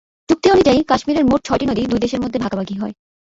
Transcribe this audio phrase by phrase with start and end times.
[0.29, 2.93] চুক্তি অনুযায়ী কাশ্মীরের মোট ছয়টি নদী দুই দেশের মধ্যে ভাগাভাগি হয়।